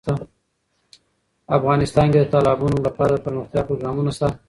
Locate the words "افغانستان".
1.57-2.07